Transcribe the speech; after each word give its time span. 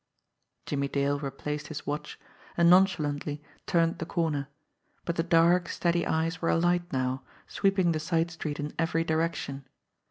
Jimmie 0.65 0.87
Dale 0.87 1.19
replaced 1.19 1.67
his 1.67 1.85
watch, 1.85 2.19
and 2.57 2.67
nonchalantly 2.71 3.39
turned 3.67 3.99
the 3.99 4.05
corner; 4.07 4.47
but 5.05 5.15
the 5.15 5.21
dark, 5.21 5.69
steady 5.69 6.07
eyes 6.07 6.41
were 6.41 6.49
alight 6.49 6.91
now, 6.91 7.21
sweep 7.45 7.77
ing 7.77 7.91
the 7.91 7.99
side 7.99 8.31
street 8.31 8.59
in 8.59 8.73
every 8.79 9.03
direction. 9.03 9.63